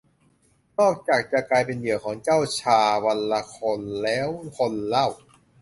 [0.79, 4.27] นอกจากกลายเป็นเหยื่อของเจ้าชาละวันคนแล้ว
[4.57, 5.07] คนเล่า